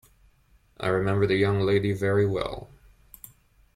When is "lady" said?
1.59-1.93